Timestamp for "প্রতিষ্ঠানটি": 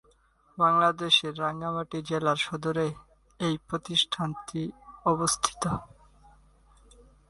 3.67-4.61